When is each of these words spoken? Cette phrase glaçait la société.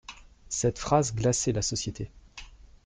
Cette 0.49 0.79
phrase 0.79 1.13
glaçait 1.13 1.51
la 1.51 1.61
société. 1.61 2.09